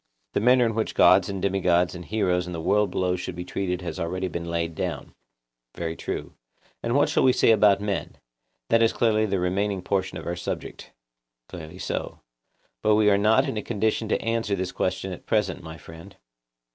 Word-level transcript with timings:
The 0.33 0.39
manner 0.39 0.65
in 0.65 0.73
which 0.73 0.95
gods 0.95 1.29
and 1.29 1.39
demigods 1.39 1.93
and 1.93 2.03
heroes 2.03 2.47
and 2.47 2.55
the 2.55 2.59
world 2.59 2.89
below 2.89 3.15
should 3.15 3.35
be 3.35 3.45
treated 3.45 3.83
has 3.83 3.97
been 3.97 4.03
already 4.05 4.29
laid 4.29 4.73
down. 4.73 5.13
Very 5.75 5.95
true. 5.95 6.33
And 6.81 6.95
what 6.95 7.07
shall 7.07 7.21
we 7.21 7.31
say 7.33 7.51
about 7.51 7.79
men? 7.81 8.15
That 8.69 8.81
is 8.81 8.93
clearly 8.93 9.27
the 9.27 9.37
remaining 9.39 9.83
portion 9.83 10.17
of 10.17 10.25
our 10.25 10.35
subject. 10.35 10.91
Clearly 11.49 11.77
so. 11.77 12.21
But 12.81 12.95
we 12.95 13.11
are 13.11 13.17
not 13.19 13.47
in 13.47 13.57
a 13.57 13.61
condition 13.61 14.09
to 14.09 14.19
answer 14.23 14.55
this 14.55 14.71
question 14.71 15.11
at 15.11 15.27
present, 15.27 15.61
my 15.61 15.77
friend. 15.77 16.15